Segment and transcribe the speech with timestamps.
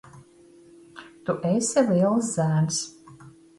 [1.29, 2.83] Tu esi liels zēns.